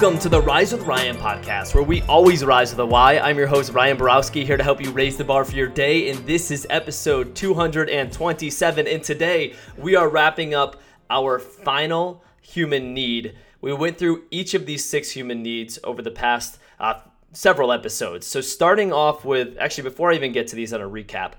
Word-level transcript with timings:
Welcome 0.00 0.18
to 0.20 0.30
the 0.30 0.40
Rise 0.40 0.72
with 0.72 0.84
Ryan 0.84 1.14
podcast, 1.14 1.74
where 1.74 1.84
we 1.84 2.00
always 2.04 2.42
rise 2.42 2.74
with 2.74 2.90
I'm 2.90 3.36
your 3.36 3.46
host, 3.46 3.74
Ryan 3.74 3.98
Borowski, 3.98 4.46
here 4.46 4.56
to 4.56 4.62
help 4.62 4.82
you 4.82 4.90
raise 4.92 5.18
the 5.18 5.24
bar 5.24 5.44
for 5.44 5.54
your 5.54 5.68
day. 5.68 6.08
And 6.08 6.26
this 6.26 6.50
is 6.50 6.66
episode 6.70 7.34
227. 7.34 8.86
And 8.86 9.04
today 9.04 9.56
we 9.76 9.96
are 9.96 10.08
wrapping 10.08 10.54
up 10.54 10.80
our 11.10 11.38
final 11.38 12.24
human 12.40 12.94
need. 12.94 13.36
We 13.60 13.74
went 13.74 13.98
through 13.98 14.24
each 14.30 14.54
of 14.54 14.64
these 14.64 14.86
six 14.86 15.10
human 15.10 15.42
needs 15.42 15.78
over 15.84 16.00
the 16.00 16.10
past 16.10 16.58
uh, 16.78 17.00
several 17.34 17.70
episodes. 17.70 18.26
So, 18.26 18.40
starting 18.40 18.94
off 18.94 19.26
with 19.26 19.58
actually, 19.60 19.84
before 19.84 20.12
I 20.12 20.14
even 20.14 20.32
get 20.32 20.46
to 20.46 20.56
these 20.56 20.72
on 20.72 20.80
a 20.80 20.88
recap, 20.88 21.32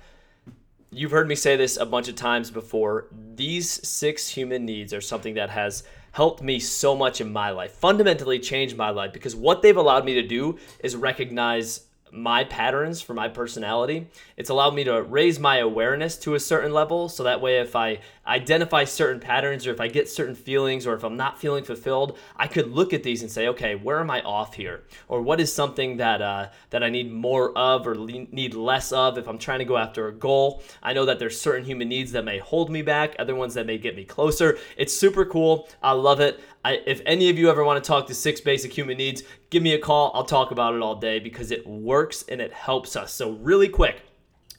you've 0.91 1.09
heard 1.09 1.27
me 1.27 1.34
say 1.34 1.55
this 1.55 1.77
a 1.77 1.85
bunch 1.87 2.07
of 2.09 2.15
times 2.15 2.51
before. 2.51 3.07
These 3.34 3.87
six 3.87 4.27
human 4.27 4.65
needs 4.65 4.93
are 4.93 5.01
something 5.01 5.34
that 5.34 5.49
has 5.49 5.84
helped 6.11 6.41
me 6.41 6.59
so 6.59 6.95
much 6.95 7.21
in 7.21 7.31
my 7.31 7.49
life, 7.49 7.71
fundamentally 7.71 8.39
changed 8.39 8.77
my 8.77 8.89
life 8.89 9.13
because 9.13 9.35
what 9.35 9.61
they've 9.61 9.77
allowed 9.77 10.05
me 10.05 10.13
to 10.15 10.27
do 10.27 10.57
is 10.79 10.95
recognize 10.95 11.85
my 12.11 12.43
patterns 12.43 13.01
for 13.01 13.13
my 13.13 13.27
personality. 13.27 14.07
It's 14.35 14.49
allowed 14.49 14.75
me 14.75 14.84
to 14.84 15.01
raise 15.01 15.39
my 15.39 15.57
awareness 15.57 16.17
to 16.20 16.35
a 16.35 16.39
certain 16.39 16.73
level 16.73 17.07
so 17.07 17.23
that 17.23 17.41
way 17.41 17.59
if 17.59 17.75
I 17.75 17.99
identify 18.27 18.84
certain 18.84 19.20
patterns 19.20 19.66
or 19.66 19.71
if 19.71 19.81
I 19.81 19.88
get 19.88 20.09
certain 20.09 20.35
feelings 20.35 20.85
or 20.85 20.93
if 20.93 21.03
I'm 21.03 21.17
not 21.17 21.39
feeling 21.39 21.63
fulfilled, 21.63 22.17
I 22.35 22.48
could 22.48 22.71
look 22.71 22.93
at 22.93 23.03
these 23.03 23.21
and 23.21 23.31
say, 23.31 23.48
okay, 23.49 23.75
where 23.75 23.99
am 23.99 24.12
I 24.12 24.21
off 24.21 24.53
here? 24.53 24.84
Or 25.07 25.21
what 25.21 25.39
is 25.41 25.53
something 25.53 25.98
that 25.98 26.21
uh, 26.21 26.49
that 26.70 26.84
I 26.84 26.89
need 26.89 27.12
more 27.12 27.57
of 27.57 27.88
or 27.88 27.95
le- 27.95 28.27
need 28.31 28.53
less 28.53 28.91
of 28.91 29.17
if 29.17 29.27
I'm 29.27 29.38
trying 29.38 29.59
to 29.59 29.65
go 29.65 29.77
after 29.77 30.07
a 30.07 30.13
goal? 30.13 30.62
I 30.84 30.93
know 30.93 31.05
that 31.05 31.20
there's 31.20 31.40
certain 31.40 31.65
human 31.65 31.90
needs 31.90 32.12
that 32.12 32.26
may 32.26 32.40
hold 32.40 32.70
me 32.70 32.82
back, 32.82 33.15
other 33.18 33.35
ones 33.35 33.54
that 33.55 33.65
may 33.65 33.77
get 33.77 33.95
me 33.95 34.05
closer. 34.05 34.57
It's 34.77 34.95
super 34.95 35.26
cool. 35.26 35.67
I 35.82 35.93
love 35.93 36.20
it. 36.20 36.40
I, 36.63 36.82
if 36.85 37.01
any 37.05 37.29
of 37.29 37.40
you 37.40 37.49
ever 37.49 37.63
want 37.63 37.84
to 37.84 37.88
talk 37.88 38.05
to 38.07 38.13
six 38.13 38.40
basic 38.40 38.71
human 38.71 38.98
needs, 38.98 39.23
give 39.49 39.63
me 39.63 39.73
a 39.73 39.79
call. 39.79 40.12
I'll 40.13 40.23
talk 40.23 40.51
about 40.51 40.76
it 40.76 40.82
all 40.82 40.95
day 40.95 41.20
because 41.20 41.49
it 41.49 41.65
works 41.65 42.23
and 42.29 42.40
it 42.40 42.54
helps 42.54 42.95
us. 42.95 43.13
So, 43.13 43.32
really 43.32 43.67
quick, 43.67 44.04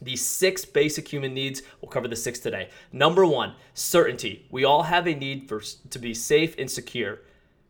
these 0.04 0.24
six 0.24 0.64
basic 0.64 1.08
human 1.08 1.34
needs, 1.34 1.62
we'll 1.80 1.90
cover 1.90 2.08
the 2.08 2.16
six 2.16 2.38
today. 2.38 2.68
Number 2.92 3.24
one, 3.24 3.54
certainty. 3.74 4.46
We 4.50 4.64
all 4.64 4.84
have 4.84 5.06
a 5.06 5.14
need 5.14 5.48
for 5.48 5.60
to 5.90 5.98
be 5.98 6.14
safe 6.14 6.54
and 6.58 6.70
secure 6.70 7.20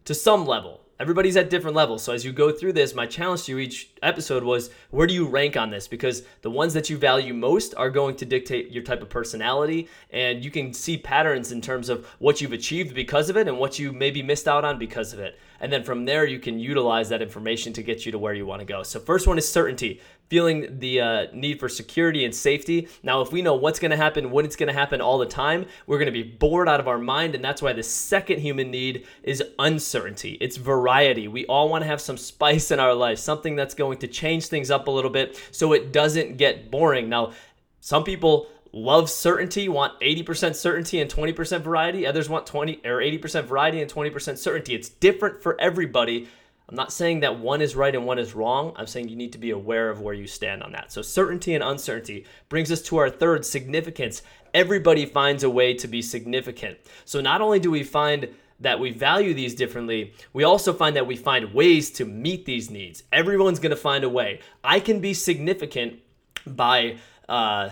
to 0.05 0.15
some 0.15 0.47
level. 0.47 0.81
Everybody's 1.01 1.37
at 1.37 1.51
different 1.51 1.75
levels. 1.75 2.05
So 2.05 2.13
as 2.13 2.25
you 2.25 2.33
go 2.33 2.53
through 2.53 2.75
this, 2.75 2.95
my 2.95 3.07
challenge 3.07 3.45
to 3.45 3.53
you 3.53 3.59
each 3.59 3.91
episode 4.03 4.45
was 4.45 4.71
where 4.91 5.07
do 5.09 5.15
you 5.15 5.27
rank 5.27 5.57
on 5.57 5.69
this? 5.69 5.89
Because 5.89 6.23
the 6.43 6.51
ones 6.51 6.75
that 6.75 6.89
you 6.89 6.97
value 6.97 7.35
most 7.35 7.75
are 7.75 7.91
going 7.91 8.15
to 8.17 8.25
dictate 8.25 8.71
your 8.71 8.85
type 8.85 9.03
of 9.03 9.09
personality. 9.09 9.89
And 10.11 10.45
you 10.45 10.53
can 10.53 10.73
see 10.73 10.97
patterns 10.97 11.51
in 11.51 11.61
terms 11.61 11.89
of 11.89 12.07
what 12.21 12.41
you've 12.41 12.53
achieved 12.53 12.95
because 12.95 13.31
of 13.31 13.37
it 13.37 13.49
and 13.49 13.59
what 13.59 13.81
you 13.81 13.93
maybe 13.93 14.23
missed 14.23 14.47
out 14.47 14.65
on 14.65 14.79
because 14.79 15.13
of 15.13 15.19
it. 15.19 15.41
And 15.63 15.73
then 15.73 15.85
from 15.85 16.05
there, 16.05 16.27
you 16.27 16.41
can 16.41 16.59
utilize 16.59 17.09
that 17.09 17.23
information 17.23 17.73
to 17.75 17.83
get 17.83 18.05
you 18.05 18.13
to 18.13 18.19
where 18.19 18.35
you 18.35 18.45
want 18.45 18.61
to 18.61 18.67
go. 18.67 18.83
So, 18.83 19.01
first 19.01 19.27
one 19.27 19.39
is 19.39 19.49
certainty 19.49 20.01
feeling 20.29 20.79
the 20.79 21.01
uh, 21.01 21.27
need 21.33 21.61
for 21.61 21.69
security 21.69 22.25
and 22.25 22.35
safety. 22.35 22.89
Now, 23.03 23.21
if 23.21 23.31
we 23.33 23.43
know 23.43 23.55
what's 23.55 23.79
going 23.79 23.91
to 23.91 23.97
happen, 23.97 24.31
when 24.31 24.45
it's 24.45 24.57
going 24.57 24.69
to 24.69 24.73
happen 24.73 25.01
all 25.01 25.19
the 25.19 25.27
time, 25.27 25.67
we're 25.87 25.99
going 25.99 26.07
to 26.07 26.13
be 26.13 26.23
bored 26.23 26.69
out 26.69 26.81
of 26.81 26.89
our 26.89 26.99
mind. 26.99 27.35
And 27.35 27.45
that's 27.45 27.63
why 27.63 27.73
the 27.75 27.83
second 27.83 28.41
human 28.41 28.71
need 28.71 29.07
is 29.23 29.43
uncertainty. 29.59 30.39
It's 30.41 30.57
variety. 30.57 31.29
We 31.29 31.47
all 31.47 31.69
want 31.69 31.83
to 31.83 31.89
have 31.89 32.01
some 32.01 32.17
spice 32.17 32.71
in 32.71 32.81
our 32.81 32.95
life, 32.95 33.19
something 33.19 33.57
that's 33.57 33.75
going 33.75 33.99
to 33.99 34.09
change 34.09 34.47
things 34.47 34.71
up 34.71 34.89
a 34.89 34.91
little 34.91 35.11
bit 35.11 35.41
so 35.53 35.75
it 35.75 35.93
doesn't 35.93 36.39
get 36.39 36.71
boring. 36.71 37.09
Now, 37.09 37.33
some 37.81 38.03
people 38.03 38.49
love 38.73 39.11
certainty, 39.11 39.69
want 39.69 39.99
80% 40.01 40.55
certainty 40.55 41.01
and 41.01 41.11
20% 41.11 41.61
variety. 41.63 42.07
Others 42.07 42.29
want 42.29 42.47
20 42.47 42.81
or 42.85 42.99
80% 42.99 43.45
variety 43.45 43.83
and 43.83 43.93
20% 43.93 44.39
certainty. 44.39 44.75
It's 44.75 44.89
different 44.89 45.43
for 45.43 45.61
everybody. 45.61 46.29
I'm 46.69 46.77
not 46.77 46.93
saying 46.93 47.21
that 47.21 47.39
one 47.39 47.61
is 47.61 47.77
right 47.77 47.95
and 47.95 48.07
one 48.07 48.19
is 48.19 48.35
wrong. 48.35 48.73
I'm 48.77 48.87
saying 48.87 49.09
you 49.09 49.17
need 49.17 49.33
to 49.33 49.39
be 49.39 49.51
aware 49.51 49.91
of 49.91 50.01
where 50.01 50.15
you 50.15 50.27
stand 50.27 50.63
on 50.63 50.73
that. 50.73 50.91
So, 50.91 51.03
certainty 51.03 51.55
and 51.55 51.63
uncertainty 51.63 52.25
brings 52.49 52.73
us 52.73 52.81
to 52.83 52.97
our 52.97 53.11
third 53.11 53.45
significance. 53.45 54.23
Everybody 54.55 55.05
finds 55.05 55.45
a 55.45 55.51
way 55.51 55.75
to 55.75 55.87
be 55.87 56.01
significant. 56.01 56.79
So, 57.05 57.21
not 57.21 57.43
only 57.43 57.59
do 57.59 57.71
we 57.71 57.83
find 57.83 58.29
that 58.61 58.81
we 58.81 58.91
value 58.91 59.35
these 59.35 59.55
differently, 59.55 60.15
we 60.33 60.45
also 60.45 60.73
find 60.73 60.97
that 60.97 61.07
we 61.07 61.17
find 61.17 61.53
ways 61.53 61.91
to 61.91 62.07
meet 62.07 62.47
these 62.47 62.71
needs. 62.71 63.03
Everyone's 63.13 63.59
going 63.59 63.71
to 63.71 63.77
find 63.77 64.05
a 64.05 64.09
way. 64.09 64.41
I 64.65 64.81
can 64.81 65.01
be 65.01 65.13
significant 65.13 66.01
by, 66.47 66.97
uh, 67.29 67.71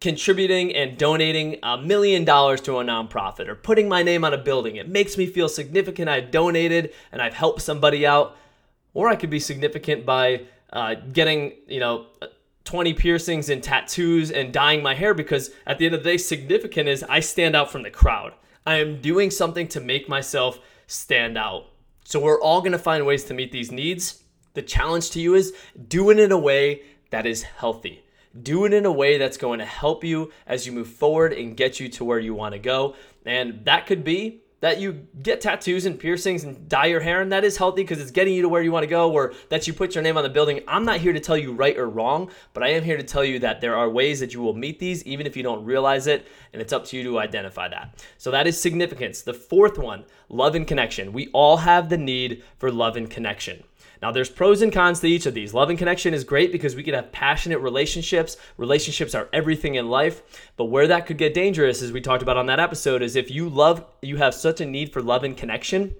contributing 0.00 0.74
and 0.74 0.96
donating 0.96 1.58
a 1.62 1.76
million 1.76 2.24
dollars 2.24 2.60
to 2.62 2.78
a 2.78 2.84
nonprofit 2.84 3.48
or 3.48 3.54
putting 3.54 3.88
my 3.88 4.02
name 4.02 4.24
on 4.24 4.32
a 4.32 4.38
building. 4.38 4.76
It 4.76 4.88
makes 4.88 5.16
me 5.16 5.26
feel 5.26 5.48
significant. 5.48 6.08
I've 6.08 6.30
donated 6.30 6.92
and 7.10 7.20
I've 7.20 7.34
helped 7.34 7.62
somebody 7.62 8.06
out. 8.06 8.36
Or 8.94 9.08
I 9.08 9.16
could 9.16 9.30
be 9.30 9.40
significant 9.40 10.06
by 10.06 10.42
uh, 10.72 10.94
getting, 11.12 11.52
you 11.66 11.80
know, 11.80 12.06
20 12.64 12.94
piercings 12.94 13.48
and 13.48 13.62
tattoos 13.62 14.30
and 14.30 14.52
dyeing 14.52 14.82
my 14.82 14.94
hair 14.94 15.14
because 15.14 15.50
at 15.66 15.78
the 15.78 15.86
end 15.86 15.94
of 15.94 16.02
the 16.02 16.10
day, 16.10 16.16
significant 16.16 16.88
is 16.88 17.04
I 17.08 17.20
stand 17.20 17.56
out 17.56 17.70
from 17.70 17.82
the 17.82 17.90
crowd. 17.90 18.34
I 18.66 18.76
am 18.76 19.00
doing 19.00 19.30
something 19.30 19.66
to 19.68 19.80
make 19.80 20.08
myself 20.08 20.58
stand 20.86 21.38
out. 21.38 21.66
So 22.04 22.20
we're 22.20 22.40
all 22.40 22.62
to 22.62 22.78
find 22.78 23.04
ways 23.06 23.24
to 23.24 23.34
meet 23.34 23.52
these 23.52 23.72
needs. 23.72 24.22
The 24.54 24.62
challenge 24.62 25.10
to 25.10 25.20
you 25.20 25.34
is 25.34 25.54
doing 25.88 26.18
it 26.18 26.24
in 26.24 26.32
a 26.32 26.38
way 26.38 26.82
that 27.10 27.26
is 27.26 27.42
healthy. 27.42 28.02
Do 28.42 28.64
it 28.64 28.72
in 28.72 28.84
a 28.84 28.92
way 28.92 29.18
that's 29.18 29.36
going 29.36 29.58
to 29.58 29.64
help 29.64 30.04
you 30.04 30.32
as 30.46 30.66
you 30.66 30.72
move 30.72 30.88
forward 30.88 31.32
and 31.32 31.56
get 31.56 31.80
you 31.80 31.88
to 31.90 32.04
where 32.04 32.18
you 32.18 32.34
want 32.34 32.52
to 32.52 32.58
go. 32.58 32.94
And 33.24 33.64
that 33.64 33.86
could 33.86 34.04
be 34.04 34.42
that 34.60 34.80
you 34.80 35.06
get 35.22 35.40
tattoos 35.40 35.86
and 35.86 36.00
piercings 36.00 36.42
and 36.42 36.68
dye 36.68 36.86
your 36.86 37.00
hair, 37.00 37.20
and 37.20 37.30
that 37.30 37.44
is 37.44 37.56
healthy 37.56 37.82
because 37.82 38.00
it's 38.00 38.10
getting 38.10 38.34
you 38.34 38.42
to 38.42 38.48
where 38.48 38.62
you 38.62 38.72
want 38.72 38.82
to 38.82 38.88
go, 38.88 39.12
or 39.12 39.32
that 39.50 39.68
you 39.68 39.72
put 39.72 39.94
your 39.94 40.02
name 40.02 40.16
on 40.16 40.24
the 40.24 40.28
building. 40.28 40.60
I'm 40.66 40.84
not 40.84 40.98
here 40.98 41.12
to 41.12 41.20
tell 41.20 41.36
you 41.36 41.52
right 41.52 41.78
or 41.78 41.88
wrong, 41.88 42.30
but 42.54 42.64
I 42.64 42.70
am 42.70 42.82
here 42.82 42.96
to 42.96 43.04
tell 43.04 43.24
you 43.24 43.38
that 43.38 43.60
there 43.60 43.76
are 43.76 43.88
ways 43.88 44.18
that 44.18 44.34
you 44.34 44.40
will 44.40 44.54
meet 44.54 44.80
these, 44.80 45.04
even 45.04 45.26
if 45.26 45.36
you 45.36 45.44
don't 45.44 45.64
realize 45.64 46.08
it, 46.08 46.26
and 46.52 46.60
it's 46.60 46.72
up 46.72 46.84
to 46.86 46.96
you 46.96 47.04
to 47.04 47.20
identify 47.20 47.68
that. 47.68 48.04
So 48.18 48.32
that 48.32 48.48
is 48.48 48.60
significance. 48.60 49.22
The 49.22 49.32
fourth 49.32 49.78
one, 49.78 50.04
love 50.28 50.56
and 50.56 50.66
connection. 50.66 51.12
We 51.12 51.28
all 51.28 51.58
have 51.58 51.88
the 51.88 51.98
need 51.98 52.42
for 52.58 52.72
love 52.72 52.96
and 52.96 53.08
connection. 53.08 53.62
Now, 54.00 54.12
there's 54.12 54.30
pros 54.30 54.62
and 54.62 54.72
cons 54.72 55.00
to 55.00 55.08
each 55.08 55.26
of 55.26 55.34
these. 55.34 55.52
Love 55.52 55.70
and 55.70 55.78
connection 55.78 56.14
is 56.14 56.24
great 56.24 56.52
because 56.52 56.76
we 56.76 56.82
can 56.82 56.94
have 56.94 57.10
passionate 57.10 57.58
relationships. 57.58 58.36
Relationships 58.56 59.14
are 59.14 59.28
everything 59.32 59.74
in 59.74 59.88
life. 59.88 60.50
But 60.56 60.66
where 60.66 60.86
that 60.86 61.06
could 61.06 61.18
get 61.18 61.34
dangerous, 61.34 61.82
as 61.82 61.92
we 61.92 62.00
talked 62.00 62.22
about 62.22 62.36
on 62.36 62.46
that 62.46 62.60
episode, 62.60 63.02
is 63.02 63.16
if 63.16 63.30
you 63.30 63.48
love, 63.48 63.84
you 64.02 64.16
have 64.18 64.34
such 64.34 64.60
a 64.60 64.66
need 64.66 64.92
for 64.92 65.02
love 65.02 65.24
and 65.24 65.36
connection 65.36 65.94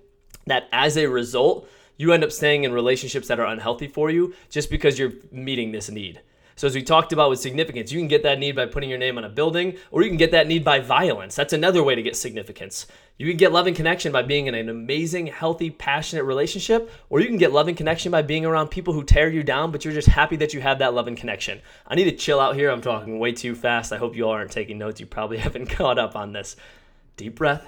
that 0.46 0.68
as 0.72 0.96
a 0.96 1.06
result, 1.06 1.68
you 1.96 2.12
end 2.12 2.22
up 2.22 2.32
staying 2.32 2.64
in 2.64 2.72
relationships 2.72 3.28
that 3.28 3.40
are 3.40 3.46
unhealthy 3.46 3.88
for 3.88 4.10
you 4.10 4.34
just 4.48 4.70
because 4.70 4.98
you're 4.98 5.12
meeting 5.32 5.72
this 5.72 5.90
need. 5.90 6.20
So, 6.58 6.66
as 6.66 6.74
we 6.74 6.82
talked 6.82 7.12
about 7.12 7.30
with 7.30 7.38
significance, 7.38 7.92
you 7.92 8.00
can 8.00 8.08
get 8.08 8.24
that 8.24 8.40
need 8.40 8.56
by 8.56 8.66
putting 8.66 8.90
your 8.90 8.98
name 8.98 9.16
on 9.16 9.22
a 9.22 9.28
building, 9.28 9.76
or 9.92 10.02
you 10.02 10.08
can 10.08 10.16
get 10.16 10.32
that 10.32 10.48
need 10.48 10.64
by 10.64 10.80
violence. 10.80 11.36
That's 11.36 11.52
another 11.52 11.84
way 11.84 11.94
to 11.94 12.02
get 12.02 12.16
significance. 12.16 12.88
You 13.16 13.28
can 13.28 13.36
get 13.36 13.52
love 13.52 13.68
and 13.68 13.76
connection 13.76 14.10
by 14.10 14.22
being 14.22 14.48
in 14.48 14.56
an 14.56 14.68
amazing, 14.68 15.28
healthy, 15.28 15.70
passionate 15.70 16.24
relationship, 16.24 16.90
or 17.10 17.20
you 17.20 17.28
can 17.28 17.36
get 17.36 17.52
love 17.52 17.68
and 17.68 17.76
connection 17.76 18.10
by 18.10 18.22
being 18.22 18.44
around 18.44 18.70
people 18.70 18.92
who 18.92 19.04
tear 19.04 19.28
you 19.28 19.44
down, 19.44 19.70
but 19.70 19.84
you're 19.84 19.94
just 19.94 20.08
happy 20.08 20.34
that 20.34 20.52
you 20.52 20.60
have 20.60 20.80
that 20.80 20.94
love 20.94 21.06
and 21.06 21.16
connection. 21.16 21.60
I 21.86 21.94
need 21.94 22.10
to 22.10 22.16
chill 22.16 22.40
out 22.40 22.56
here. 22.56 22.72
I'm 22.72 22.80
talking 22.80 23.20
way 23.20 23.30
too 23.30 23.54
fast. 23.54 23.92
I 23.92 23.98
hope 23.98 24.16
you 24.16 24.24
all 24.24 24.32
aren't 24.32 24.50
taking 24.50 24.78
notes. 24.78 24.98
You 24.98 25.06
probably 25.06 25.38
haven't 25.46 25.66
caught 25.66 26.00
up 26.00 26.16
on 26.16 26.32
this. 26.32 26.56
Deep 27.16 27.36
breath. 27.36 27.64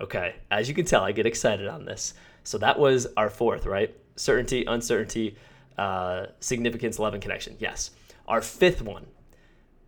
Okay, 0.00 0.36
as 0.50 0.66
you 0.66 0.74
can 0.74 0.86
tell, 0.86 1.02
I 1.02 1.12
get 1.12 1.26
excited 1.26 1.68
on 1.68 1.84
this. 1.84 2.14
So 2.42 2.56
that 2.56 2.78
was 2.78 3.06
our 3.18 3.28
fourth, 3.28 3.66
right? 3.66 3.94
Certainty, 4.16 4.64
uncertainty, 4.64 5.36
uh, 5.78 6.26
significance, 6.40 6.98
love, 6.98 7.14
and 7.14 7.22
connection. 7.22 7.56
Yes. 7.58 7.90
Our 8.26 8.40
fifth 8.40 8.82
one, 8.82 9.06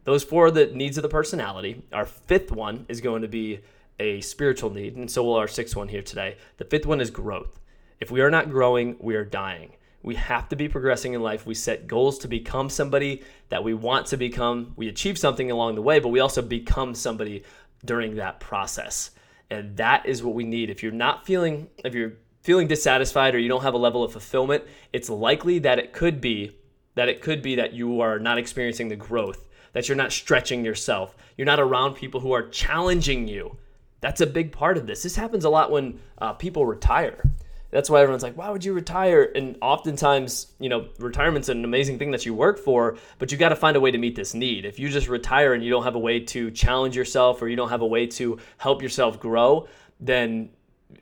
those 0.04 0.24
four 0.24 0.46
are 0.46 0.50
the 0.50 0.66
needs 0.66 0.96
of 0.96 1.02
the 1.02 1.08
personality. 1.08 1.82
Our 1.92 2.06
fifth 2.06 2.52
one 2.52 2.86
is 2.88 3.00
going 3.00 3.22
to 3.22 3.28
be 3.28 3.60
a 4.00 4.20
spiritual 4.20 4.70
need, 4.70 4.96
and 4.96 5.10
so 5.10 5.24
will 5.24 5.34
our 5.34 5.48
sixth 5.48 5.76
one 5.76 5.88
here 5.88 6.02
today. 6.02 6.36
The 6.56 6.64
fifth 6.64 6.86
one 6.86 7.00
is 7.00 7.10
growth. 7.10 7.58
If 8.00 8.10
we 8.10 8.20
are 8.20 8.30
not 8.30 8.50
growing, 8.50 8.96
we 9.00 9.16
are 9.16 9.24
dying. 9.24 9.72
We 10.02 10.14
have 10.14 10.48
to 10.50 10.56
be 10.56 10.68
progressing 10.68 11.14
in 11.14 11.22
life. 11.22 11.46
We 11.46 11.54
set 11.54 11.88
goals 11.88 12.18
to 12.20 12.28
become 12.28 12.70
somebody 12.70 13.24
that 13.48 13.64
we 13.64 13.74
want 13.74 14.06
to 14.06 14.16
become. 14.16 14.72
We 14.76 14.88
achieve 14.88 15.18
something 15.18 15.50
along 15.50 15.74
the 15.74 15.82
way, 15.82 15.98
but 15.98 16.10
we 16.10 16.20
also 16.20 16.40
become 16.40 16.94
somebody 16.94 17.42
during 17.84 18.16
that 18.16 18.38
process. 18.38 19.10
And 19.50 19.76
that 19.78 20.06
is 20.06 20.22
what 20.22 20.34
we 20.34 20.44
need. 20.44 20.70
If 20.70 20.82
you're 20.82 20.92
not 20.92 21.26
feeling, 21.26 21.68
if 21.84 21.94
you're 21.94 22.12
feeling 22.42 22.66
dissatisfied 22.66 23.34
or 23.34 23.38
you 23.38 23.48
don't 23.48 23.62
have 23.62 23.74
a 23.74 23.78
level 23.78 24.02
of 24.02 24.12
fulfillment, 24.12 24.64
it's 24.92 25.10
likely 25.10 25.58
that 25.60 25.78
it 25.78 25.92
could 25.92 26.20
be 26.20 26.56
that 26.98 27.08
it 27.08 27.22
could 27.22 27.42
be 27.42 27.54
that 27.54 27.72
you 27.72 28.00
are 28.00 28.18
not 28.18 28.38
experiencing 28.38 28.88
the 28.88 28.96
growth, 28.96 29.48
that 29.72 29.88
you're 29.88 29.96
not 29.96 30.10
stretching 30.10 30.64
yourself, 30.64 31.16
you're 31.36 31.46
not 31.46 31.60
around 31.60 31.94
people 31.94 32.18
who 32.18 32.32
are 32.32 32.48
challenging 32.48 33.28
you. 33.28 33.56
That's 34.00 34.20
a 34.20 34.26
big 34.26 34.50
part 34.50 34.76
of 34.76 34.88
this. 34.88 35.04
This 35.04 35.14
happens 35.14 35.44
a 35.44 35.48
lot 35.48 35.70
when 35.70 36.00
uh, 36.18 36.32
people 36.32 36.66
retire. 36.66 37.22
That's 37.70 37.88
why 37.88 38.00
everyone's 38.00 38.22
like, 38.22 38.36
why 38.36 38.50
would 38.50 38.64
you 38.64 38.72
retire? 38.72 39.30
And 39.34 39.58
oftentimes, 39.60 40.48
you 40.58 40.68
know, 40.68 40.88
retirement's 40.98 41.48
an 41.50 41.64
amazing 41.64 41.98
thing 41.98 42.10
that 42.12 42.26
you 42.26 42.32
work 42.34 42.58
for, 42.58 42.96
but 43.18 43.30
you 43.30 43.38
got 43.38 43.50
to 43.50 43.56
find 43.56 43.76
a 43.76 43.80
way 43.80 43.90
to 43.90 43.98
meet 43.98 44.16
this 44.16 44.34
need. 44.34 44.64
If 44.64 44.78
you 44.78 44.88
just 44.88 45.08
retire 45.08 45.52
and 45.52 45.62
you 45.62 45.70
don't 45.70 45.84
have 45.84 45.94
a 45.94 46.00
way 46.00 46.18
to 46.20 46.50
challenge 46.50 46.96
yourself 46.96 47.42
or 47.42 47.48
you 47.48 47.56
don't 47.56 47.68
have 47.68 47.82
a 47.82 47.86
way 47.86 48.06
to 48.06 48.38
help 48.56 48.82
yourself 48.82 49.20
grow, 49.20 49.68
then 50.00 50.48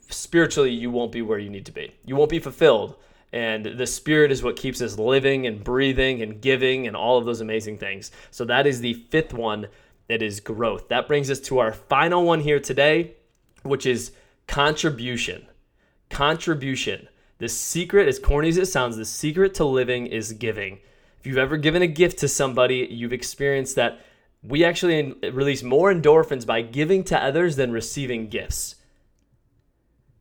spiritually 0.08 0.70
you 0.70 0.90
won't 0.90 1.12
be 1.12 1.22
where 1.22 1.38
you 1.38 1.50
need 1.50 1.66
to 1.66 1.72
be. 1.72 1.92
You 2.04 2.16
won't 2.16 2.30
be 2.30 2.38
fulfilled. 2.38 2.96
And 3.32 3.66
the 3.66 3.86
spirit 3.86 4.30
is 4.30 4.42
what 4.42 4.56
keeps 4.56 4.80
us 4.80 4.98
living 4.98 5.46
and 5.46 5.62
breathing 5.62 6.22
and 6.22 6.40
giving 6.40 6.86
and 6.86 6.96
all 6.96 7.18
of 7.18 7.26
those 7.26 7.40
amazing 7.40 7.78
things. 7.78 8.10
So 8.30 8.44
that 8.44 8.66
is 8.66 8.80
the 8.80 8.94
fifth 8.94 9.34
one 9.34 9.68
that 10.08 10.22
is 10.22 10.40
growth. 10.40 10.88
That 10.88 11.08
brings 11.08 11.30
us 11.30 11.40
to 11.40 11.58
our 11.58 11.72
final 11.72 12.24
one 12.24 12.40
here 12.40 12.60
today, 12.60 13.14
which 13.62 13.84
is 13.84 14.12
contribution. 14.46 15.46
Contribution. 16.08 17.08
The 17.38 17.48
secret, 17.48 18.08
as 18.08 18.18
corny 18.18 18.48
as 18.48 18.56
it 18.56 18.66
sounds, 18.66 18.96
the 18.96 19.04
secret 19.04 19.54
to 19.54 19.64
living 19.64 20.06
is 20.06 20.32
giving. 20.32 20.78
If 21.18 21.26
you've 21.26 21.36
ever 21.36 21.56
given 21.56 21.82
a 21.82 21.88
gift 21.88 22.18
to 22.20 22.28
somebody, 22.28 22.86
you've 22.90 23.12
experienced 23.12 23.76
that 23.76 24.00
we 24.42 24.64
actually 24.64 25.12
release 25.32 25.62
more 25.62 25.92
endorphins 25.92 26.46
by 26.46 26.62
giving 26.62 27.02
to 27.04 27.22
others 27.22 27.56
than 27.56 27.72
receiving 27.72 28.28
gifts. 28.28 28.76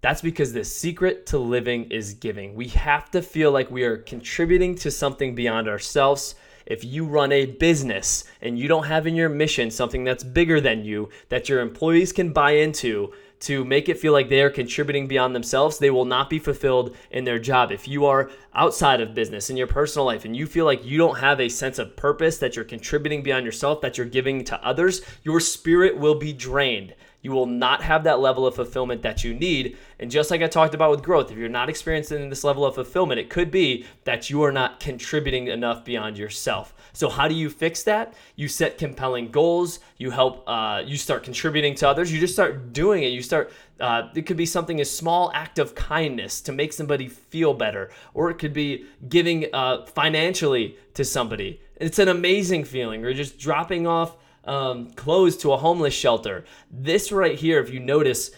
That's 0.06 0.22
because 0.22 0.54
the 0.54 0.64
secret 0.64 1.26
to 1.26 1.40
living 1.40 1.90
is 1.90 2.14
giving. 2.14 2.54
We 2.54 2.68
have 2.68 3.10
to 3.10 3.24
feel 3.24 3.52
like 3.52 3.72
we 3.72 3.86
are 3.86 3.98
contributing 3.98 4.76
to 4.76 4.92
something 4.92 5.34
beyond 5.34 5.68
ourselves. 5.68 6.36
If 6.68 6.84
you 6.84 7.08
run 7.08 7.32
a 7.32 7.48
business 7.48 8.24
and 8.40 8.60
you 8.60 8.68
don't 8.68 8.86
have 8.86 9.08
in 9.08 9.16
your 9.16 9.30
mission 9.30 9.72
something 9.72 10.04
that's 10.04 10.24
bigger 10.24 10.62
than 10.62 10.86
you, 10.86 11.10
that 11.30 11.50
your 11.50 11.60
employees 11.60 12.14
can 12.14 12.32
buy 12.32 12.52
into, 12.52 13.14
to 13.40 13.66
make 13.66 13.90
it 13.90 14.00
feel 14.00 14.14
like 14.14 14.30
they 14.30 14.42
are 14.42 14.52
contributing 14.52 15.08
beyond 15.08 15.34
themselves, 15.36 15.80
they 15.80 15.90
will 15.90 16.06
not 16.06 16.30
be 16.30 16.38
fulfilled 16.38 16.96
in 17.10 17.24
their 17.24 17.40
job. 17.40 17.72
If 17.72 17.88
you 17.88 18.06
are 18.06 18.30
outside 18.54 19.02
of 19.02 19.16
business 19.16 19.50
in 19.50 19.58
your 19.58 19.68
personal 19.68 20.06
life 20.06 20.24
and 20.24 20.36
you 20.36 20.46
feel 20.46 20.66
like 20.66 20.86
you 20.86 21.00
don't 21.00 21.18
have 21.18 21.40
a 21.40 21.50
sense 21.50 21.80
of 21.80 21.98
purpose 21.98 22.38
that 22.38 22.56
you're 22.56 22.64
contributing 22.64 23.24
beyond 23.24 23.44
yourself, 23.44 23.82
that 23.82 23.98
you're 23.98 24.06
giving 24.06 24.44
to 24.46 24.64
others, 24.64 25.02
your 25.24 25.40
spirit 25.40 25.98
will 25.98 26.16
be 26.16 26.32
drained 26.32 26.94
you 27.26 27.32
will 27.32 27.48
not 27.48 27.82
have 27.82 28.04
that 28.04 28.20
level 28.20 28.46
of 28.46 28.54
fulfillment 28.54 29.02
that 29.02 29.24
you 29.24 29.34
need. 29.34 29.76
And 30.00 30.12
just 30.12 30.30
like 30.30 30.44
I 30.44 30.48
talked 30.48 30.76
about 30.76 30.92
with 30.92 31.02
growth, 31.02 31.32
if 31.32 31.38
you're 31.40 31.50
not 31.50 31.70
experiencing 31.70 32.30
this 32.30 32.44
level 32.44 32.64
of 32.64 32.76
fulfillment, 32.76 33.20
it 33.20 33.32
could 33.32 33.50
be 33.50 33.88
that 34.04 34.30
you 34.30 34.44
are 34.44 34.52
not 34.52 34.80
contributing 34.80 35.48
enough 35.48 35.84
beyond 35.84 36.20
yourself. 36.20 36.76
So 36.94 37.10
how 37.10 37.28
do 37.28 37.34
you 37.34 37.50
fix 37.50 37.82
that? 37.86 38.14
You 38.36 38.48
set 38.48 38.78
compelling 38.78 39.32
goals. 39.32 39.80
You 39.98 40.12
help. 40.12 40.44
Uh, 40.48 40.84
you 40.86 40.98
start 40.98 41.24
contributing 41.24 41.74
to 41.76 41.90
others. 41.90 42.14
You 42.14 42.20
just 42.20 42.34
start 42.34 42.74
doing 42.74 43.02
it. 43.02 43.08
You 43.08 43.24
start. 43.24 43.52
Uh, 43.80 44.10
it 44.14 44.28
could 44.28 44.38
be 44.38 44.46
something 44.46 44.80
as 44.80 44.96
small 44.96 45.32
act 45.34 45.58
of 45.58 45.74
kindness 45.74 46.42
to 46.42 46.52
make 46.52 46.74
somebody 46.74 47.08
feel 47.08 47.56
better, 47.56 47.90
or 48.14 48.30
it 48.30 48.38
could 48.38 48.54
be 48.54 48.86
giving 49.10 49.48
uh, 49.52 49.84
financially 49.88 50.78
to 50.94 51.04
somebody. 51.04 51.60
It's 51.78 51.98
an 51.98 52.08
amazing 52.08 52.66
feeling, 52.66 53.04
or 53.04 53.16
just 53.16 53.40
dropping 53.40 53.88
off 53.88 54.16
um, 54.46 54.92
clothes 54.92 55.38
to 55.38 55.52
a 55.52 55.58
homeless 55.58 55.94
shelter. 55.94 56.46
This 56.72 57.12
right 57.12 57.38
here, 57.38 57.60
if 57.60 57.70
you 57.70 57.80
notice, 57.80 58.32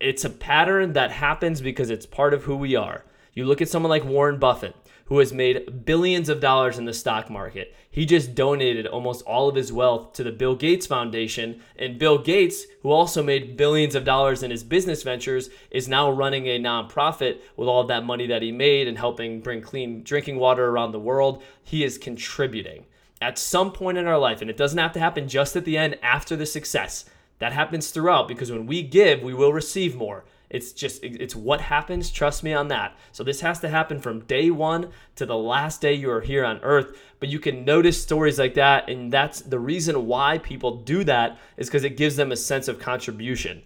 it's 0.00 0.24
a 0.24 0.30
pattern 0.30 0.92
that 0.94 1.10
happens 1.12 1.60
because 1.60 1.90
it's 1.90 2.06
part 2.06 2.34
of 2.34 2.44
who 2.44 2.56
we 2.56 2.76
are. 2.76 3.04
You 3.34 3.44
look 3.44 3.62
at 3.62 3.68
someone 3.68 3.90
like 3.90 4.04
Warren 4.04 4.38
Buffett, 4.38 4.76
who 5.06 5.18
has 5.18 5.32
made 5.32 5.84
billions 5.84 6.28
of 6.28 6.40
dollars 6.40 6.78
in 6.78 6.84
the 6.84 6.92
stock 6.92 7.30
market. 7.30 7.74
He 7.90 8.06
just 8.06 8.34
donated 8.34 8.86
almost 8.86 9.24
all 9.26 9.48
of 9.48 9.54
his 9.54 9.72
wealth 9.72 10.12
to 10.14 10.24
the 10.24 10.32
Bill 10.32 10.54
Gates 10.54 10.86
Foundation. 10.86 11.60
And 11.76 11.98
Bill 11.98 12.18
Gates, 12.18 12.64
who 12.82 12.90
also 12.90 13.22
made 13.22 13.56
billions 13.56 13.94
of 13.94 14.04
dollars 14.04 14.42
in 14.42 14.50
his 14.50 14.64
business 14.64 15.02
ventures, 15.02 15.50
is 15.70 15.88
now 15.88 16.10
running 16.10 16.46
a 16.46 16.58
nonprofit 16.58 17.40
with 17.56 17.68
all 17.68 17.82
of 17.82 17.88
that 17.88 18.04
money 18.04 18.26
that 18.26 18.42
he 18.42 18.52
made 18.52 18.88
and 18.88 18.98
helping 18.98 19.40
bring 19.40 19.60
clean 19.60 20.02
drinking 20.02 20.38
water 20.38 20.66
around 20.68 20.92
the 20.92 20.98
world. 20.98 21.42
He 21.62 21.84
is 21.84 21.98
contributing 21.98 22.86
at 23.22 23.38
some 23.38 23.72
point 23.72 23.98
in 23.98 24.06
our 24.06 24.18
life, 24.18 24.40
and 24.40 24.50
it 24.50 24.56
doesn't 24.56 24.78
have 24.78 24.92
to 24.92 25.00
happen 25.00 25.28
just 25.28 25.56
at 25.56 25.64
the 25.64 25.78
end 25.78 25.98
after 26.02 26.36
the 26.36 26.46
success. 26.46 27.04
That 27.38 27.52
happens 27.52 27.90
throughout 27.90 28.28
because 28.28 28.52
when 28.52 28.66
we 28.66 28.82
give, 28.82 29.22
we 29.22 29.34
will 29.34 29.52
receive 29.52 29.96
more. 29.96 30.24
It's 30.48 30.72
just, 30.72 31.02
it's 31.02 31.34
what 31.34 31.62
happens. 31.62 32.10
Trust 32.10 32.44
me 32.44 32.52
on 32.52 32.68
that. 32.68 32.94
So 33.10 33.24
this 33.24 33.40
has 33.40 33.58
to 33.60 33.70
happen 33.70 34.00
from 34.00 34.20
day 34.20 34.50
one 34.50 34.90
to 35.16 35.24
the 35.24 35.36
last 35.36 35.80
day 35.80 35.94
you 35.94 36.10
are 36.10 36.20
here 36.20 36.44
on 36.44 36.60
earth. 36.62 36.96
But 37.20 37.30
you 37.30 37.40
can 37.40 37.64
notice 37.64 38.00
stories 38.00 38.38
like 38.38 38.54
that. 38.54 38.90
And 38.90 39.10
that's 39.10 39.40
the 39.40 39.58
reason 39.58 40.06
why 40.06 40.38
people 40.38 40.76
do 40.76 41.04
that 41.04 41.38
is 41.56 41.68
because 41.68 41.84
it 41.84 41.96
gives 41.96 42.16
them 42.16 42.32
a 42.32 42.36
sense 42.36 42.68
of 42.68 42.78
contribution. 42.78 43.62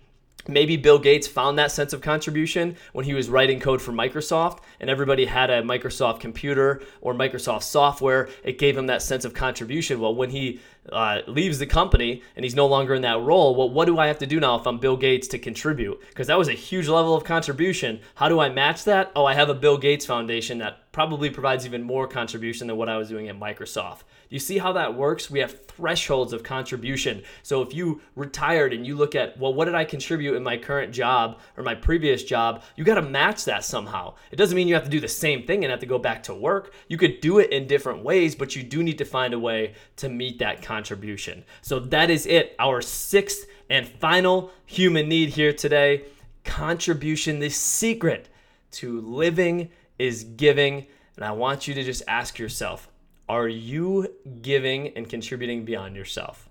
Maybe 0.49 0.77
Bill 0.77 0.99
Gates 0.99 1.27
found 1.27 1.59
that 1.59 1.73
sense 1.73 1.93
of 1.93 2.01
contribution 2.01 2.77
when 2.93 3.05
he 3.05 3.15
was 3.15 3.29
writing 3.29 3.61
code 3.61 3.83
for 3.83 3.93
Microsoft, 3.93 4.61
and 4.81 4.89
everybody 4.89 5.27
had 5.27 5.51
a 5.51 5.63
Microsoft 5.63 6.21
computer 6.21 6.83
or 7.01 7.15
Microsoft 7.15 7.65
software. 7.65 8.29
It 8.45 8.59
gave 8.59 8.77
him 8.77 8.87
that 8.87 9.03
sense 9.03 9.25
of 9.25 9.35
contribution. 9.35 10.01
Well, 10.01 10.15
when 10.15 10.31
he 10.31 10.61
uh, 10.93 11.21
leaves 11.27 11.59
the 11.59 11.67
company 11.67 12.23
and 12.37 12.45
he's 12.45 12.55
no 12.55 12.67
longer 12.67 12.95
in 12.95 13.03
that 13.03 13.21
role, 13.21 13.55
well, 13.55 13.71
what 13.71 13.87
do 13.87 13.99
I 13.99 14.07
have 14.07 14.19
to 14.19 14.27
do 14.27 14.41
now 14.41 14.57
if 14.57 14.67
I'm 14.67 14.79
Bill 14.79 14.97
Gates 14.97 15.29
to 15.29 15.39
contribute? 15.39 16.01
Because 16.09 16.27
that 16.27 16.39
was 16.39 16.49
a 16.49 16.53
huge 16.53 16.89
level 16.89 17.15
of 17.15 17.25
contribution. 17.25 18.01
How 18.15 18.29
do 18.29 18.41
I 18.41 18.49
match 18.49 18.85
that? 18.85 19.13
Oh, 19.17 19.25
I 19.25 19.35
have 19.35 19.49
a 19.49 19.55
Bill 19.55 19.79
Gates 19.79 20.07
Foundation 20.07 20.59
that 20.59 20.93
probably 20.93 21.29
provides 21.29 21.67
even 21.67 21.83
more 21.83 22.09
contribution 22.09 22.67
than 22.67 22.77
what 22.77 22.89
I 22.89 22.97
was 22.97 23.11
doing 23.11 23.29
at 23.29 23.39
Microsoft. 23.39 24.05
You 24.31 24.39
see 24.39 24.57
how 24.59 24.73
that 24.73 24.95
works? 24.95 25.31
We 25.31 25.41
have 25.41 25.67
thresholds 25.67 26.33
of 26.33 26.43
contribution. 26.43 27.23
So 27.43 27.61
if 27.61 27.75
you 27.75 28.01
retired 28.15 28.73
and 28.73 28.87
you 28.87 28.97
look 28.97 29.15
at, 29.15 29.39
well, 29.39 29.53
what 29.53 29.67
did 29.67 29.75
I 29.75 29.85
contribute 29.85 30.37
in 30.37 30.43
my 30.43 30.57
current 30.57 30.93
job 30.93 31.39
or 31.57 31.63
my 31.63 31.75
previous 31.75 32.25
job? 32.25 32.63
You 32.77 32.85
got 32.85 32.95
to 32.95 33.03
match 33.03 33.45
that 33.45 33.63
somehow. 33.63 34.15
It 34.31 34.37
doesn't 34.37 34.57
mean 34.57 34.69
you 34.69 34.75
have 34.75 34.85
to 34.85 34.91
do 34.91 34.99
the 34.99 35.07
same 35.07 35.47
thing 35.47 35.65
and 35.65 35.71
have 35.71 35.81
to 35.81 35.87
go 35.87 35.99
back 35.99 36.23
to 36.25 36.35
work. 36.35 36.73
You 36.89 36.97
could 36.97 37.21
do 37.21 37.41
it 37.41 37.51
in 37.51 37.67
different 37.67 38.03
ways, 38.03 38.35
but 38.35 38.57
you 38.57 38.63
do 38.63 38.83
need 38.83 38.99
to 38.99 39.05
find 39.05 39.35
a 39.35 39.39
way 39.39 39.75
to 39.97 40.09
meet 40.09 40.39
that 40.39 40.63
contribution. 40.77 41.45
So 41.63 41.79
that 41.81 42.11
is 42.11 42.27
it. 42.27 42.55
Our 42.59 42.83
sixth 42.83 43.47
and 43.71 43.89
final 43.89 44.51
human 44.67 45.09
need 45.09 45.31
here 45.31 45.53
today 45.53 46.05
contribution, 46.47 47.41
the 47.41 47.51
secret 47.51 48.29
to 48.71 49.01
living 49.01 49.69
is 49.99 50.25
giving. 50.25 50.87
And 51.17 51.25
I 51.25 51.33
want 51.33 51.67
you 51.67 51.75
to 51.75 51.83
just 51.83 52.03
ask 52.09 52.39
yourself 52.39 52.89
are 53.29 53.49
you 53.49 54.15
giving 54.41 54.89
and 54.97 55.09
contributing 55.09 55.65
beyond 55.65 55.97
yourself? 55.97 56.49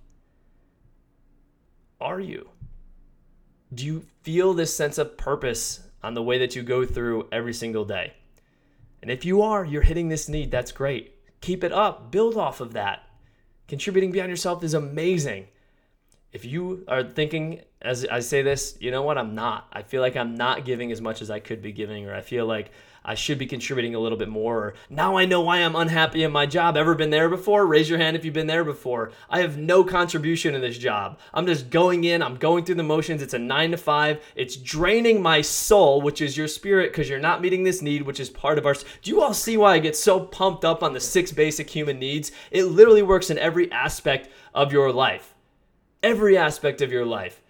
Are 2.01 2.19
you? 2.19 2.49
Do 3.73 3.85
you 3.85 4.05
feel 4.23 4.53
this 4.53 4.75
sense 4.75 4.97
of 4.97 5.17
purpose 5.17 5.81
on 6.03 6.13
the 6.13 6.21
way 6.21 6.37
that 6.39 6.55
you 6.55 6.63
go 6.63 6.85
through 6.85 7.29
every 7.31 7.53
single 7.53 7.85
day? 7.85 8.13
And 9.01 9.09
if 9.09 9.23
you 9.23 9.41
are, 9.41 9.63
you're 9.63 9.83
hitting 9.83 10.09
this 10.09 10.27
need, 10.27 10.51
that's 10.51 10.73
great. 10.73 11.13
Keep 11.39 11.63
it 11.63 11.71
up, 11.71 12.11
build 12.11 12.35
off 12.35 12.59
of 12.59 12.73
that. 12.73 13.04
Contributing 13.67 14.11
beyond 14.11 14.29
yourself 14.29 14.63
is 14.63 14.73
amazing. 14.73 15.47
If 16.35 16.43
you 16.43 16.83
are 16.89 17.01
thinking, 17.01 17.61
as 17.81 18.05
I 18.05 18.19
say 18.19 18.41
this, 18.41 18.77
you 18.81 18.91
know 18.91 19.03
what, 19.03 19.17
I'm 19.17 19.35
not. 19.35 19.69
I 19.71 19.83
feel 19.83 20.01
like 20.01 20.17
I'm 20.17 20.35
not 20.35 20.65
giving 20.65 20.91
as 20.91 20.99
much 20.99 21.21
as 21.21 21.31
I 21.31 21.39
could 21.39 21.61
be 21.61 21.71
giving, 21.71 22.09
or 22.09 22.13
I 22.13 22.19
feel 22.19 22.45
like 22.45 22.71
I 23.05 23.15
should 23.15 23.37
be 23.37 23.45
contributing 23.45 23.95
a 23.95 23.99
little 23.99 24.17
bit 24.17 24.27
more. 24.27 24.57
Or 24.57 24.73
now 24.89 25.15
I 25.15 25.23
know 25.23 25.39
why 25.39 25.59
I'm 25.59 25.77
unhappy 25.77 26.23
in 26.23 26.33
my 26.33 26.45
job. 26.45 26.75
Ever 26.75 26.93
been 26.93 27.09
there 27.09 27.29
before? 27.29 27.65
Raise 27.65 27.89
your 27.89 27.99
hand 27.99 28.17
if 28.17 28.25
you've 28.25 28.33
been 28.33 28.47
there 28.47 28.65
before. 28.65 29.13
I 29.29 29.39
have 29.39 29.57
no 29.57 29.85
contribution 29.85 30.55
in 30.55 30.59
this 30.59 30.77
job. 30.77 31.19
I'm 31.33 31.45
just 31.45 31.69
going 31.69 32.03
in, 32.03 32.21
I'm 32.21 32.35
going 32.35 32.65
through 32.65 32.75
the 32.75 32.83
motions. 32.83 33.21
It's 33.21 33.33
a 33.33 33.39
nine 33.39 33.71
to 33.71 33.77
five. 33.77 34.21
It's 34.35 34.57
draining 34.57 35.21
my 35.21 35.39
soul, 35.39 36.01
which 36.01 36.19
is 36.19 36.35
your 36.35 36.49
spirit, 36.49 36.91
because 36.91 37.07
you're 37.07 37.17
not 37.17 37.41
meeting 37.41 37.63
this 37.63 37.81
need, 37.81 38.01
which 38.01 38.19
is 38.19 38.29
part 38.29 38.57
of 38.57 38.65
our. 38.65 38.73
Do 38.73 39.09
you 39.09 39.21
all 39.21 39.33
see 39.33 39.55
why 39.55 39.75
I 39.75 39.79
get 39.79 39.95
so 39.95 40.19
pumped 40.19 40.65
up 40.65 40.83
on 40.83 40.91
the 40.91 40.99
six 40.99 41.31
basic 41.31 41.69
human 41.69 41.97
needs? 41.97 42.33
It 42.51 42.65
literally 42.65 43.03
works 43.03 43.29
in 43.29 43.39
every 43.39 43.71
aspect 43.71 44.27
of 44.53 44.73
your 44.73 44.91
life. 44.91 45.34
Every 46.05 46.37
aspect 46.37 46.81
of 46.81 46.91
your 46.91 47.03
life. 47.03 47.41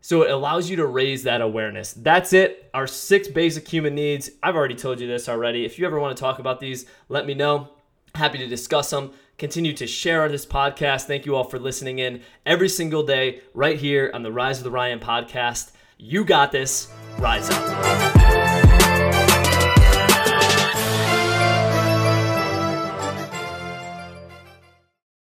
So 0.00 0.22
it 0.22 0.30
allows 0.30 0.70
you 0.70 0.76
to 0.76 0.86
raise 0.86 1.24
that 1.24 1.42
awareness. 1.42 1.92
That's 1.92 2.32
it. 2.32 2.70
Our 2.72 2.86
six 2.86 3.28
basic 3.28 3.68
human 3.68 3.94
needs. 3.94 4.30
I've 4.42 4.56
already 4.56 4.74
told 4.74 5.00
you 5.00 5.06
this 5.06 5.28
already. 5.28 5.66
If 5.66 5.78
you 5.78 5.84
ever 5.84 6.00
want 6.00 6.16
to 6.16 6.20
talk 6.20 6.38
about 6.38 6.60
these, 6.60 6.86
let 7.10 7.26
me 7.26 7.34
know. 7.34 7.68
Happy 8.14 8.38
to 8.38 8.46
discuss 8.46 8.88
them. 8.88 9.12
Continue 9.36 9.74
to 9.74 9.86
share 9.86 10.26
this 10.30 10.46
podcast. 10.46 11.02
Thank 11.04 11.26
you 11.26 11.36
all 11.36 11.44
for 11.44 11.58
listening 11.58 11.98
in 11.98 12.22
every 12.46 12.70
single 12.70 13.02
day 13.02 13.42
right 13.52 13.78
here 13.78 14.10
on 14.14 14.22
the 14.22 14.32
Rise 14.32 14.56
of 14.56 14.64
the 14.64 14.70
Ryan 14.70 14.98
podcast. 14.98 15.72
You 15.98 16.24
got 16.24 16.52
this. 16.52 16.90
Rise 17.18 17.50
up. 17.50 18.43